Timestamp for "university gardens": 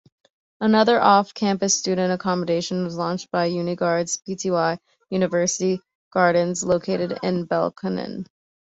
5.11-6.63